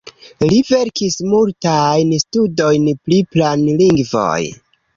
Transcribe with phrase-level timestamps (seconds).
[0.51, 4.43] Li verkis multajn studojn pri planlingvoj.